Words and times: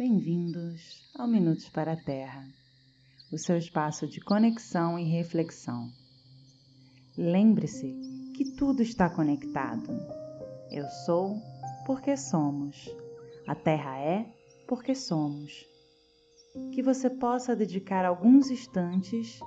Bem-vindos 0.00 1.10
ao 1.14 1.28
Minutos 1.28 1.68
para 1.68 1.92
a 1.92 1.96
Terra, 1.96 2.48
o 3.30 3.36
seu 3.36 3.58
espaço 3.58 4.08
de 4.08 4.18
conexão 4.18 4.98
e 4.98 5.04
reflexão. 5.04 5.92
Lembre-se 7.18 7.94
que 8.34 8.56
tudo 8.56 8.80
está 8.80 9.10
conectado. 9.10 9.92
Eu 10.70 10.88
sou 11.04 11.36
porque 11.84 12.16
somos. 12.16 12.88
A 13.46 13.54
Terra 13.54 13.98
é 13.98 14.24
porque 14.66 14.94
somos. 14.94 15.66
Que 16.72 16.82
você 16.82 17.10
possa 17.10 17.54
dedicar 17.54 18.06
alguns 18.06 18.50
instantes 18.50 19.38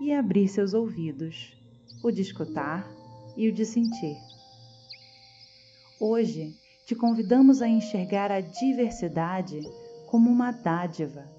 e 0.00 0.12
abrir 0.12 0.46
seus 0.46 0.72
ouvidos, 0.72 1.60
o 2.04 2.12
de 2.12 2.22
escutar 2.22 2.88
e 3.36 3.48
o 3.48 3.52
de 3.52 3.66
sentir. 3.66 4.16
Hoje 5.98 6.54
te 6.86 6.94
convidamos 6.94 7.60
a 7.60 7.66
enxergar 7.66 8.30
a 8.30 8.40
diversidade 8.40 9.58
como 10.16 10.30
uma 10.30 10.50
dádiva 10.50 11.30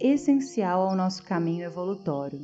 essencial 0.00 0.88
ao 0.88 0.96
nosso 0.96 1.22
caminho 1.22 1.66
evolutório. 1.66 2.40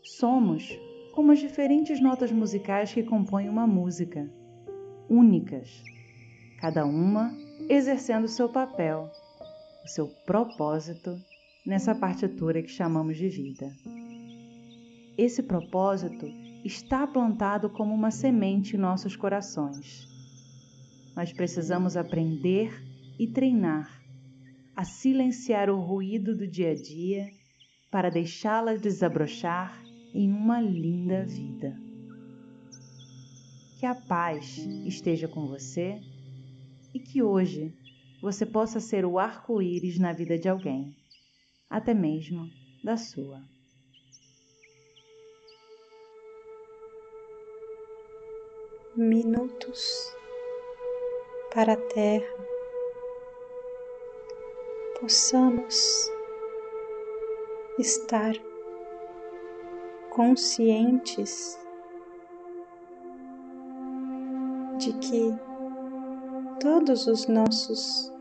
Somos 0.00 0.78
como 1.12 1.32
as 1.32 1.40
diferentes 1.40 2.00
notas 2.00 2.30
musicais 2.30 2.94
que 2.94 3.02
compõem 3.02 3.48
uma 3.48 3.66
música, 3.66 4.30
únicas, 5.10 5.82
cada 6.60 6.86
uma 6.86 7.36
exercendo 7.68 8.28
seu 8.28 8.48
papel, 8.48 9.10
o 9.84 9.88
seu 9.88 10.06
propósito 10.24 11.20
nessa 11.66 11.92
partitura 11.92 12.62
que 12.62 12.70
chamamos 12.70 13.16
de 13.16 13.28
vida. 13.28 13.66
Esse 15.18 15.42
propósito 15.42 16.28
está 16.64 17.08
plantado 17.08 17.68
como 17.70 17.92
uma 17.92 18.12
semente 18.12 18.76
em 18.76 18.78
nossos 18.78 19.16
corações. 19.16 20.06
Mas 21.16 21.32
precisamos 21.32 21.96
aprender 21.96 22.70
e 23.18 23.26
treinar 23.26 23.95
a 24.76 24.84
silenciar 24.84 25.70
o 25.70 25.80
ruído 25.80 26.36
do 26.36 26.46
dia 26.46 26.72
a 26.72 26.74
dia 26.74 27.30
para 27.90 28.10
deixá-la 28.10 28.76
desabrochar 28.76 29.82
em 30.12 30.30
uma 30.30 30.60
linda 30.60 31.24
vida. 31.24 31.74
Que 33.80 33.86
a 33.86 33.94
paz 33.94 34.58
esteja 34.84 35.26
com 35.26 35.46
você 35.46 35.98
e 36.92 37.00
que 37.00 37.22
hoje 37.22 37.74
você 38.20 38.44
possa 38.44 38.78
ser 38.78 39.06
o 39.06 39.18
arco-íris 39.18 39.98
na 39.98 40.12
vida 40.12 40.38
de 40.38 40.48
alguém, 40.48 40.94
até 41.70 41.94
mesmo 41.94 42.50
da 42.84 42.98
sua. 42.98 43.42
Minutos 48.94 50.14
para 51.52 51.74
a 51.74 51.76
Terra 51.76 52.45
possamos 55.06 56.10
estar 57.78 58.34
conscientes 60.10 61.56
de 64.78 64.92
que 64.94 65.32
todos 66.58 67.06
os 67.06 67.28
nossos 67.28 68.12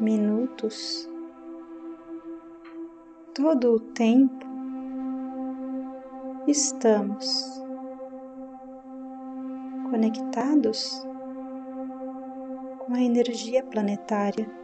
minutos, 0.00 1.08
todo 3.32 3.74
o 3.74 3.78
tempo, 3.78 4.44
estamos 6.48 7.62
conectados 9.88 11.06
com 12.80 12.94
a 12.94 13.00
energia 13.00 13.62
planetária 13.62 14.58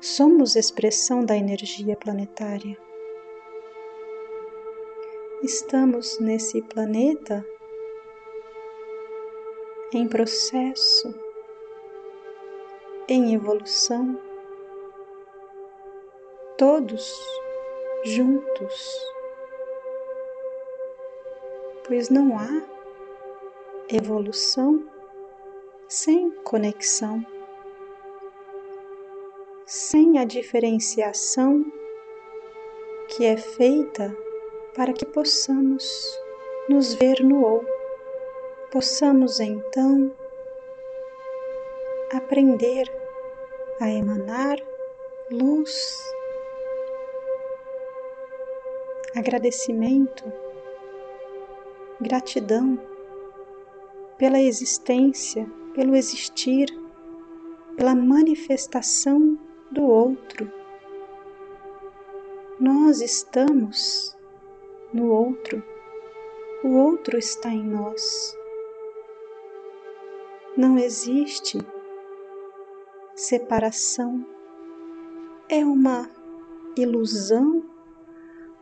somos 0.00 0.56
expressão 0.56 1.24
da 1.24 1.36
energia 1.36 1.94
planetária. 1.94 2.76
Estamos 5.42 6.18
nesse 6.18 6.62
planeta 6.62 7.44
em 9.92 10.08
processo, 10.08 11.14
em 13.08 13.34
evolução, 13.34 14.18
todos 16.56 17.20
juntos, 18.04 19.06
pois 21.86 22.08
não 22.08 22.38
há 22.38 22.48
evolução 23.90 24.82
sem 25.88 26.30
conexão 26.42 27.24
sem 29.72 30.18
a 30.18 30.24
diferenciação 30.24 31.64
que 33.06 33.24
é 33.24 33.36
feita 33.36 34.12
para 34.74 34.92
que 34.92 35.06
possamos 35.06 35.84
nos 36.68 36.94
ver 36.94 37.22
no 37.22 37.44
ou, 37.44 37.64
possamos 38.72 39.38
então 39.38 40.12
aprender 42.12 42.90
a 43.80 43.88
emanar 43.88 44.58
luz, 45.30 45.96
agradecimento, 49.14 50.24
gratidão 52.00 52.76
pela 54.18 54.40
existência, 54.40 55.48
pelo 55.76 55.94
existir, 55.94 56.66
pela 57.76 57.94
manifestação 57.94 59.38
do 59.70 59.84
outro. 59.84 60.50
Nós 62.58 63.00
estamos 63.00 64.16
no 64.92 65.10
outro, 65.10 65.62
o 66.64 66.76
outro 66.76 67.16
está 67.16 67.48
em 67.48 67.64
nós. 67.64 68.36
Não 70.56 70.76
existe 70.76 71.58
separação, 73.14 74.26
é 75.48 75.64
uma 75.64 76.10
ilusão 76.76 77.64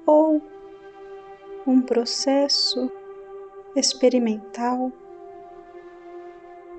ou 0.07 0.43
um 1.67 1.81
processo 1.81 2.91
experimental. 3.75 4.93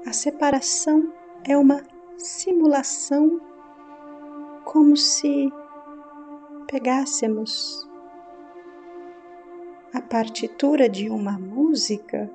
A 0.05 0.13
separação 0.13 1.11
é 1.43 1.57
uma 1.57 1.81
simulação 2.17 3.48
como 4.71 4.95
se 4.95 5.51
pegássemos 6.67 7.89
a 9.91 9.99
partitura 9.99 10.87
de 10.87 11.09
uma 11.09 11.39
música 11.39 12.29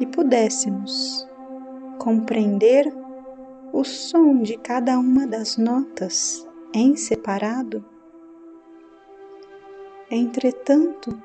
e 0.00 0.06
pudéssemos 0.06 1.28
compreender 1.98 2.90
o 3.70 3.84
som 3.84 4.38
de 4.40 4.56
cada 4.56 4.98
uma 4.98 5.26
das 5.26 5.58
notas 5.58 6.48
em 6.72 6.96
separado. 6.96 7.84
Entretanto, 10.10 11.20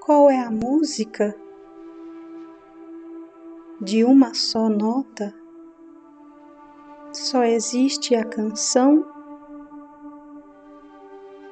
qual 0.00 0.30
é 0.30 0.40
a 0.40 0.50
música 0.50 1.36
de 3.82 4.02
uma 4.02 4.32
só 4.32 4.70
nota 4.70 5.34
só 7.28 7.44
existe 7.44 8.14
a 8.14 8.24
canção 8.24 9.04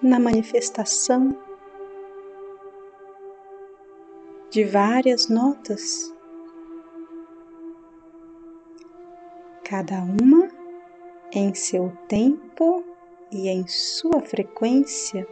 na 0.03 0.19
manifestação 0.19 1.37
de 4.49 4.65
várias 4.65 5.29
notas, 5.29 6.15
cada 9.65 9.97
uma 9.97 10.49
em 11.31 11.53
seu 11.53 11.93
tempo 12.09 12.83
e 13.31 13.47
em 13.49 13.67
sua 13.67 14.23
frequência. 14.23 15.29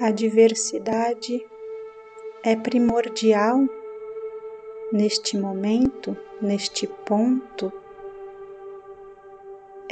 A 0.00 0.10
diversidade 0.10 1.46
é 2.42 2.56
primordial 2.56 3.58
neste 4.90 5.36
momento, 5.36 6.16
neste 6.40 6.86
ponto, 6.86 7.70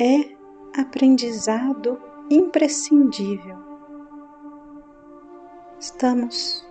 é 0.00 0.30
aprendizado 0.80 2.00
imprescindível. 2.30 3.58
Estamos 5.80 6.64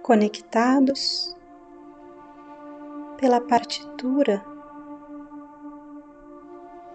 conectados 0.00 1.36
pela 3.20 3.40
partitura, 3.40 4.44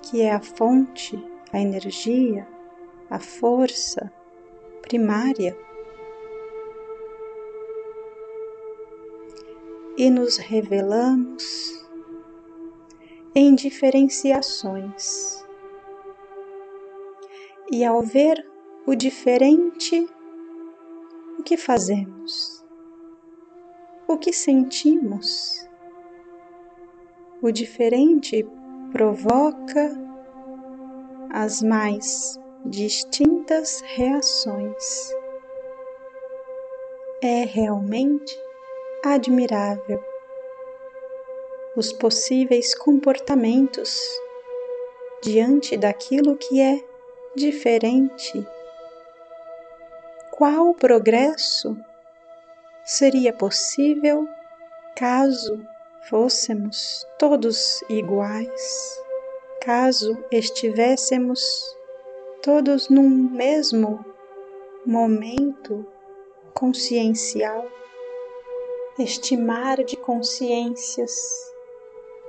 que 0.01 0.21
é 0.21 0.31
a 0.31 0.39
fonte, 0.39 1.21
a 1.51 1.60
energia, 1.60 2.48
a 3.10 3.19
força 3.19 4.10
primária 4.81 5.57
e 9.98 10.10
nos 10.10 10.38
revelamos 10.38 11.82
em 13.35 13.56
diferenciações. 13.56 15.44
E 17.71 17.83
ao 17.83 18.01
ver 18.01 18.45
o 18.85 18.94
diferente, 18.94 20.07
o 21.39 21.44
que 21.44 21.57
fazemos? 21.57 22.63
O 24.07 24.18
que 24.18 24.31
sentimos? 24.31 25.68
O 27.41 27.51
diferente 27.51 28.45
provoca 28.91 29.91
as 31.31 31.63
mais 31.63 32.39
distintas 32.65 33.81
reações. 33.81 35.12
É 37.21 37.44
realmente 37.45 38.38
admirável 39.03 40.12
os 41.75 41.92
possíveis 41.92 42.75
comportamentos 42.75 44.00
diante 45.22 45.75
daquilo 45.78 46.36
que 46.36 46.62
é 46.62 46.84
diferente. 47.36 48.46
Qual 50.31 50.74
progresso 50.74 51.78
seria 52.86 53.34
possível 53.34 54.28
caso 54.96 55.66
fôssemos 56.10 57.08
todos 57.18 57.81
iguais, 57.90 59.02
caso 59.62 60.18
estivéssemos 60.31 61.42
todos 62.42 62.90
num 62.90 63.10
mesmo 63.10 64.06
momento 64.86 65.86
consciencial, 66.54 67.66
este 69.00 69.38
mar 69.38 69.84
de 69.84 69.96
consciências, 69.96 71.52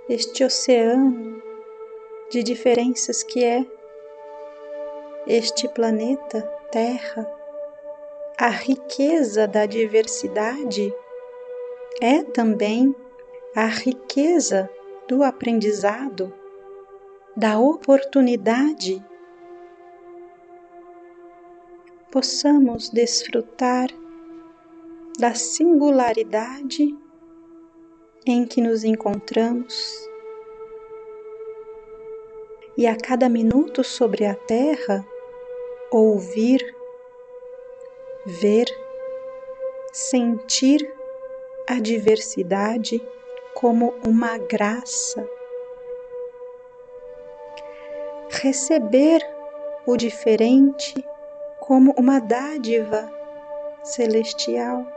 este 0.09 0.45
oceano 0.45 1.43
de 2.31 2.43
diferenças 2.43 3.23
que 3.23 3.43
é 3.43 3.65
este 5.27 5.67
planeta 5.69 6.43
Terra, 6.71 7.27
a 8.37 8.49
riqueza 8.49 9.49
da 9.49 9.65
diversidade 9.65 10.93
é 12.03 12.23
também 12.23 12.95
a 13.55 13.67
riqueza 13.67 14.69
do 15.09 15.23
aprendizado, 15.23 16.35
da 17.37 17.59
oportunidade. 17.59 19.03
Possamos 22.11 22.91
desfrutar 22.91 23.89
da 25.19 25.35
singularidade 25.35 27.04
em 28.27 28.47
que 28.47 28.61
nos 28.61 28.85
encontramos 28.85 30.09
e 32.77 32.87
a 32.87 32.97
cada 32.97 33.29
minuto 33.29 33.85
sobre 33.85 34.25
a 34.25 34.35
Terra 34.35 35.07
ouvir, 35.91 36.61
ver, 38.27 38.67
sentir 39.93 40.81
a 41.69 41.79
diversidade 41.79 43.01
como 43.55 43.95
uma 44.05 44.39
graça, 44.39 45.29
receber 48.29 49.21
o 49.87 49.97
diferente 49.97 50.95
como 51.61 51.95
uma 51.97 52.19
dádiva 52.19 53.09
celestial. 53.85 54.94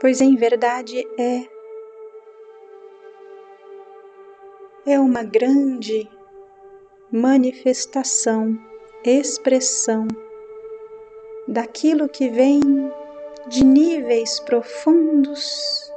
Pois 0.00 0.20
em 0.20 0.36
verdade 0.36 1.06
é. 1.18 1.48
É 4.86 5.00
uma 5.00 5.22
grande 5.22 6.08
manifestação, 7.10 8.56
expressão 9.04 10.06
daquilo 11.48 12.08
que 12.08 12.28
vem 12.28 12.60
de 13.48 13.64
níveis 13.64 14.38
profundos 14.40 15.92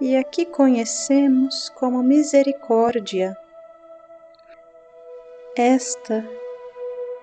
e 0.00 0.16
aqui 0.16 0.44
conhecemos 0.44 1.68
como 1.70 2.02
misericórdia 2.02 3.36
esta 5.56 6.28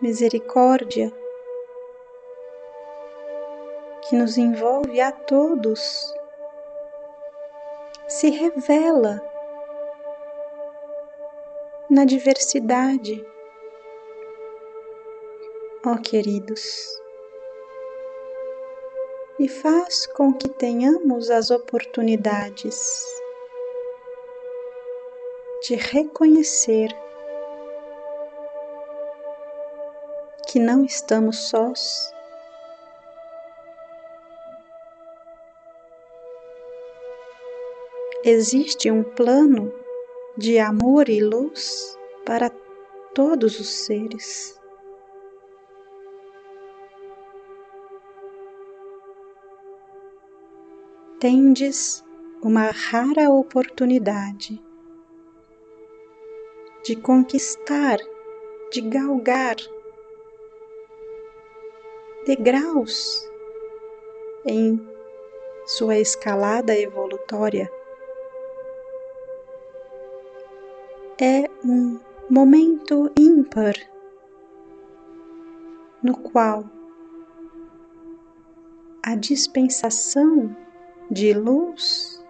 misericórdia 0.02 1.12
que 4.10 4.16
nos 4.16 4.40
envolve 4.40 5.00
a 5.00 5.12
todos 5.12 6.16
se 8.08 8.32
revela 8.32 9.22
na 11.88 12.06
diversidade. 12.06 13.24
Ó 15.86 15.94
oh, 15.94 16.02
queridos, 16.02 17.00
e 19.38 19.48
faz 19.48 20.08
com 20.08 20.34
que 20.34 20.50
tenhamos 20.50 21.30
as 21.30 21.52
oportunidades 21.52 23.06
de 25.62 25.76
reconhecer 25.76 26.90
que 30.48 30.58
não 30.60 30.84
estamos 30.84 31.50
sós. 31.50 32.19
Existe 38.24 38.92
um 38.92 39.01
plano 39.01 39.74
de 40.36 40.60
amor 40.60 41.07
e 41.07 41.24
luz 41.24 41.98
para 42.25 42.50
todos 43.16 43.57
os 43.62 43.69
seres. 43.69 44.60
Tendes 51.18 52.04
uma 52.42 52.71
rara 52.71 53.30
oportunidade 53.30 54.62
de 56.83 56.98
conquistar, 56.98 58.00
de 58.69 58.81
galgar 58.81 59.56
degraus 62.25 63.25
em 64.45 64.77
sua 65.66 65.97
escalada 65.97 66.78
evolutória. 66.78 67.79
É 71.21 71.49
um 71.66 71.99
momento 72.30 73.11
ímpar 73.19 73.73
no 76.02 76.16
qual 76.18 76.64
a 79.04 79.16
dispensação 79.16 80.56
de 81.11 81.33
luz 81.33 82.23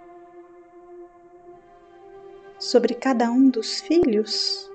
sobre 2.58 2.96
cada 2.96 3.30
um 3.30 3.52
dos 3.52 3.80
filhos 3.80 4.68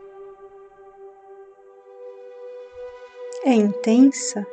é 3.45 3.53
intensa 3.53 4.47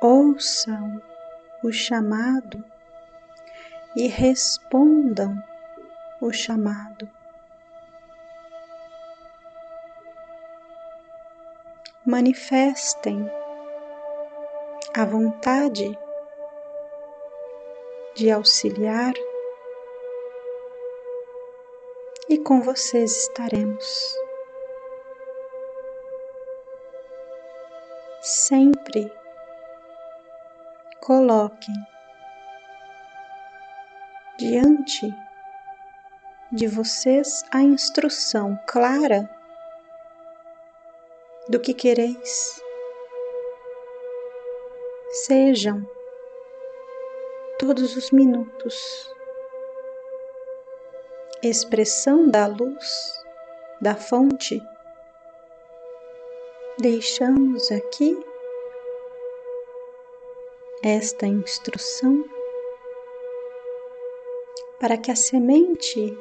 ouçam 0.00 1.02
o 1.64 1.72
chamado 1.72 2.62
e 3.98 4.06
respondam 4.06 5.42
o 6.20 6.32
chamado. 6.32 7.10
Manifestem 12.06 13.28
a 14.96 15.04
vontade 15.04 15.98
de 18.14 18.30
auxiliar 18.30 19.14
e 22.28 22.38
com 22.38 22.62
vocês 22.62 23.24
estaremos. 23.24 24.16
Sempre 28.20 29.12
coloquem 31.00 31.97
diante 34.38 35.12
de 36.52 36.68
vocês 36.68 37.44
a 37.50 37.60
instrução 37.60 38.56
clara 38.68 39.28
do 41.48 41.58
que 41.58 41.74
quereis. 41.74 42.62
Sejam 45.10 45.84
todos 47.58 47.96
os 47.96 48.12
minutos 48.12 49.12
expressão 51.42 52.28
da 52.28 52.46
luz 52.46 53.12
da 53.80 53.96
fonte. 53.96 54.62
Deixamos 56.78 57.72
aqui 57.72 58.16
esta 60.84 61.26
instrução 61.26 62.37
para 64.80 64.96
que 64.96 65.10
a 65.10 65.16
semente 65.16 66.16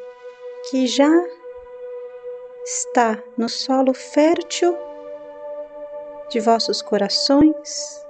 que 0.70 0.88
já 0.88 1.12
está 2.64 3.24
no 3.38 3.48
solo 3.48 3.94
fértil 3.94 4.76
de 6.30 6.40
vossos 6.40 6.82
corações 6.82 8.06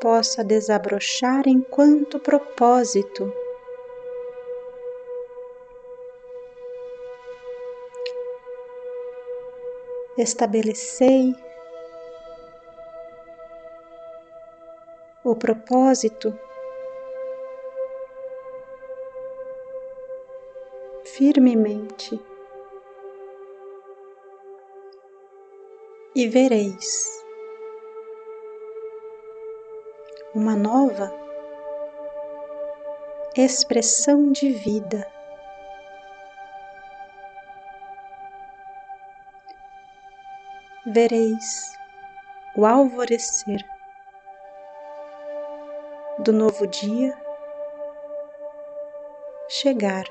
possa 0.00 0.42
desabrochar 0.42 1.46
enquanto 1.46 2.18
propósito. 2.18 3.32
Estabelecei 10.16 11.34
o 15.24 15.34
propósito. 15.36 16.38
Firmemente. 21.04 22.18
E 26.14 26.26
vereis 26.26 27.24
uma 30.34 30.56
nova 30.56 31.12
expressão 33.36 34.32
de 34.32 34.50
vida. 34.50 35.06
Vereis 40.86 41.72
o 42.56 42.66
alvorecer 42.66 43.64
do 46.20 46.34
novo 46.34 46.66
dia 46.66 47.16
chegar. 49.48 50.04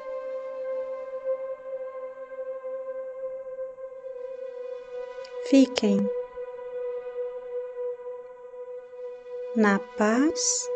Fiquem 5.46 6.00
na 9.56 9.78
paz 9.80 10.68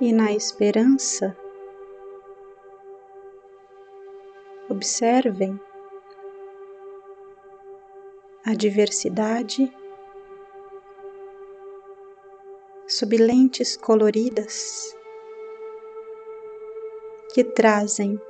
e 0.00 0.12
na 0.12 0.32
esperança. 0.32 1.34
Observem 4.68 5.58
a 8.44 8.54
diversidade 8.54 9.74
sob 13.00 13.16
lentes 13.16 13.78
coloridas 13.78 14.94
que 17.32 17.42
trazem 17.42 18.20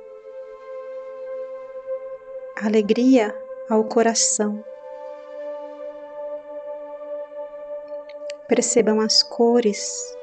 alegria 2.55 3.35
ao 3.69 3.83
coração. 3.83 4.63
percebam 8.47 9.01
as 9.01 9.21
cores 9.23 10.17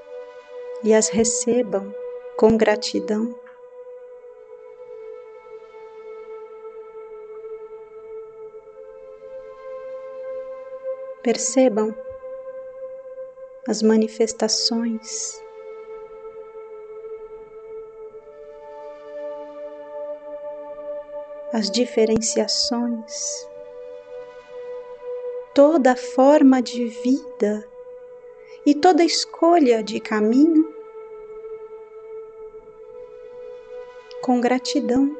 e 0.82 0.94
as 0.94 1.08
recebam 1.08 1.94
com 2.38 2.56
gratidão. 2.56 3.34
Percebam 11.22 12.07
as 13.68 13.82
manifestações. 13.82 15.42
As 21.52 21.70
diferenciações, 21.70 23.46
toda 25.54 25.94
forma 25.94 26.62
de 26.62 26.86
vida 26.86 27.68
e 28.64 28.74
toda 28.74 29.04
escolha 29.04 29.82
de 29.82 30.00
caminho. 30.00 30.74
Com 34.22 34.40
gratidão. 34.40 35.14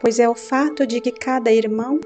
Pois 0.00 0.18
é 0.18 0.28
o 0.28 0.34
fato 0.34 0.86
de 0.86 1.00
que 1.00 1.12
cada 1.12 1.50
irmão, 1.50 2.00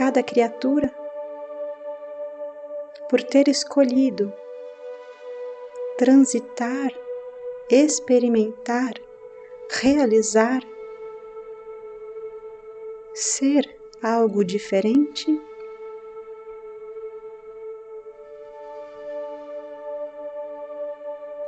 cada 0.00 0.22
criatura, 0.22 0.90
por 3.10 3.22
ter 3.22 3.50
escolhido 3.50 4.32
transitar, 5.98 6.90
experimentar, 7.68 8.94
realizar, 9.82 10.62
ser 13.12 13.78
algo 14.02 14.42
diferente? 14.42 15.38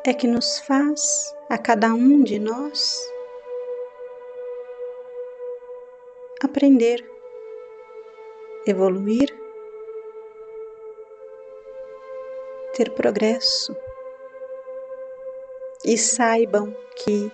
É 0.05 0.13
que 0.13 0.27
nos 0.27 0.59
faz 0.59 1.35
a 1.49 1.57
cada 1.57 1.95
um 1.95 2.23
de 2.23 2.39
nós 2.39 3.01
aprender, 6.43 7.12
evoluir, 8.67 9.29
ter 12.75 12.91
progresso. 12.95 13.77
E 15.85 15.99
saibam 15.99 16.73
que 16.95 17.31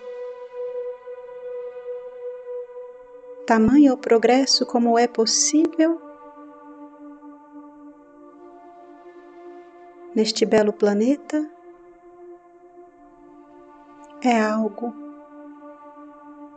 tamanho 3.45 3.95
progresso 3.95 4.65
como 4.65 4.97
é 4.97 5.07
possível 5.07 6.01
neste 10.15 10.45
belo 10.45 10.73
planeta 10.73 11.47
é 14.23 14.39
algo 14.39 14.93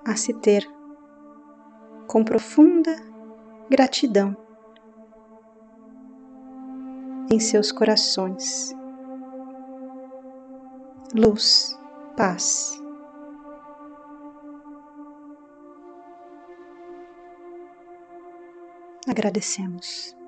a 0.07 0.17
se 0.17 0.33
ter 0.35 0.67
com 2.07 2.25
profunda 2.25 2.97
gratidão 3.71 4.41
em 7.32 7.40
seus 7.40 7.72
corações. 7.72 8.74
Luz, 11.14 11.78
paz. 12.14 12.78
Agradecemos. 19.08 20.22